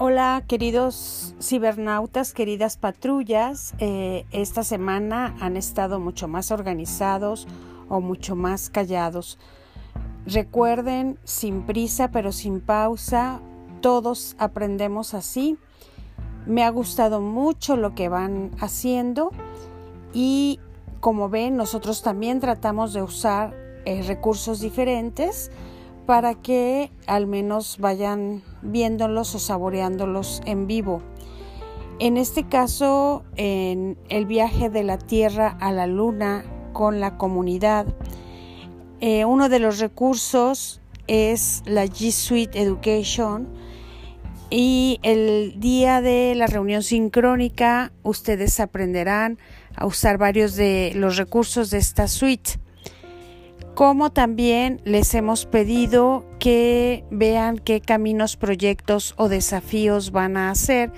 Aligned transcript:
Hola 0.00 0.44
queridos 0.46 1.34
cibernautas, 1.42 2.32
queridas 2.32 2.76
patrullas. 2.76 3.74
Eh, 3.80 4.26
esta 4.30 4.62
semana 4.62 5.34
han 5.40 5.56
estado 5.56 5.98
mucho 5.98 6.28
más 6.28 6.52
organizados 6.52 7.48
o 7.88 8.00
mucho 8.00 8.36
más 8.36 8.70
callados. 8.70 9.40
Recuerden, 10.24 11.18
sin 11.24 11.66
prisa 11.66 12.12
pero 12.12 12.30
sin 12.30 12.60
pausa, 12.60 13.40
todos 13.80 14.36
aprendemos 14.38 15.14
así. 15.14 15.58
Me 16.46 16.62
ha 16.62 16.70
gustado 16.70 17.20
mucho 17.20 17.76
lo 17.76 17.96
que 17.96 18.08
van 18.08 18.52
haciendo 18.60 19.32
y 20.14 20.60
como 21.00 21.28
ven 21.28 21.56
nosotros 21.56 22.02
también 22.02 22.38
tratamos 22.38 22.92
de 22.92 23.02
usar 23.02 23.52
eh, 23.84 24.04
recursos 24.06 24.60
diferentes 24.60 25.50
para 26.06 26.36
que 26.36 26.92
al 27.08 27.26
menos 27.26 27.78
vayan 27.80 28.44
viéndolos 28.62 29.34
o 29.34 29.38
saboreándolos 29.38 30.40
en 30.44 30.66
vivo. 30.66 31.02
En 31.98 32.16
este 32.16 32.48
caso, 32.48 33.24
en 33.36 33.98
el 34.08 34.26
viaje 34.26 34.70
de 34.70 34.84
la 34.84 34.98
Tierra 34.98 35.56
a 35.60 35.72
la 35.72 35.86
Luna 35.86 36.44
con 36.72 37.00
la 37.00 37.16
comunidad, 37.16 37.86
eh, 39.00 39.24
uno 39.24 39.48
de 39.48 39.58
los 39.58 39.78
recursos 39.78 40.80
es 41.06 41.62
la 41.66 41.86
G 41.86 42.12
Suite 42.12 42.60
Education 42.60 43.48
y 44.50 44.98
el 45.02 45.58
día 45.60 46.00
de 46.00 46.34
la 46.34 46.46
reunión 46.46 46.82
sincrónica 46.82 47.92
ustedes 48.02 48.60
aprenderán 48.60 49.38
a 49.74 49.86
usar 49.86 50.18
varios 50.18 50.56
de 50.56 50.92
los 50.94 51.16
recursos 51.16 51.70
de 51.70 51.78
esta 51.78 52.08
suite 52.08 52.58
como 53.78 54.10
también 54.10 54.80
les 54.84 55.14
hemos 55.14 55.46
pedido 55.46 56.24
que 56.38 57.04
vean 57.10 57.58
qué 57.58 57.80
caminos, 57.80 58.36
proyectos 58.36 59.14
o 59.16 59.28
desafíos 59.28 60.10
van 60.12 60.36
a 60.36 60.50
hacer, 60.50 60.92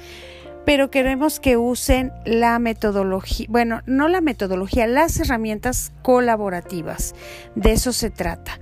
pero 0.65 0.91
queremos 0.91 1.41
que 1.41 1.57
usen 1.57 2.13
la 2.25 2.59
metodología, 2.59 3.47
bueno, 3.49 3.81
no 3.87 4.09
la 4.09 4.21
metodología, 4.21 4.87
las 4.87 5.19
herramientas 5.19 5.93
colaborativas. 6.03 7.15
De 7.55 7.73
eso 7.73 7.93
se 7.93 8.11
trata 8.11 8.61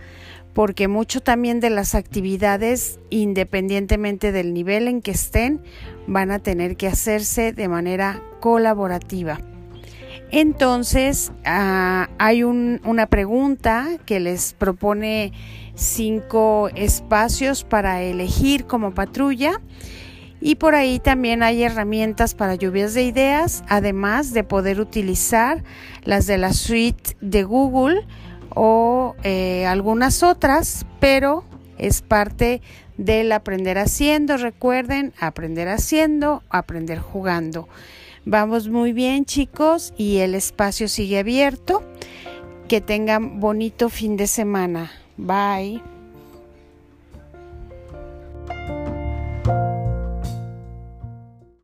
porque 0.58 0.88
mucho 0.88 1.20
también 1.20 1.60
de 1.60 1.70
las 1.70 1.94
actividades, 1.94 2.98
independientemente 3.10 4.32
del 4.32 4.52
nivel 4.52 4.88
en 4.88 5.02
que 5.02 5.12
estén, 5.12 5.62
van 6.08 6.32
a 6.32 6.40
tener 6.40 6.76
que 6.76 6.88
hacerse 6.88 7.52
de 7.52 7.68
manera 7.68 8.20
colaborativa. 8.40 9.38
Entonces, 10.32 11.30
ah, 11.44 12.08
hay 12.18 12.42
una 12.42 13.06
pregunta 13.06 13.86
que 14.04 14.18
les 14.18 14.52
propone 14.52 15.32
cinco 15.78 16.68
espacios 16.74 17.64
para 17.64 18.02
elegir 18.02 18.66
como 18.66 18.92
patrulla. 18.92 19.60
Y 20.40 20.56
por 20.56 20.74
ahí 20.74 21.00
también 21.00 21.42
hay 21.42 21.62
herramientas 21.62 22.34
para 22.34 22.54
lluvias 22.54 22.94
de 22.94 23.02
ideas, 23.02 23.64
además 23.68 24.32
de 24.32 24.44
poder 24.44 24.80
utilizar 24.80 25.64
las 26.04 26.26
de 26.26 26.38
la 26.38 26.52
suite 26.52 27.16
de 27.20 27.42
Google 27.42 28.06
o 28.54 29.16
eh, 29.24 29.66
algunas 29.66 30.22
otras, 30.22 30.86
pero 31.00 31.44
es 31.76 32.02
parte 32.02 32.62
del 32.96 33.32
aprender 33.32 33.78
haciendo. 33.78 34.36
Recuerden, 34.36 35.12
aprender 35.18 35.68
haciendo, 35.68 36.42
aprender 36.50 37.00
jugando. 37.00 37.68
Vamos 38.24 38.68
muy 38.68 38.92
bien 38.92 39.24
chicos 39.24 39.92
y 39.96 40.18
el 40.18 40.34
espacio 40.34 40.86
sigue 40.88 41.18
abierto. 41.18 41.82
Que 42.68 42.82
tengan 42.82 43.40
bonito 43.40 43.88
fin 43.88 44.18
de 44.18 44.26
semana. 44.26 44.90
Bye. 45.18 45.82